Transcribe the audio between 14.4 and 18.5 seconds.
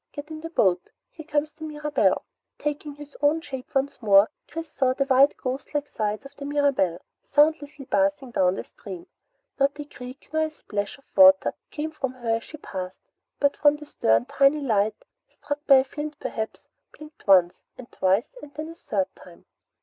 light, struck by a flint perhaps, blinked once, and twice,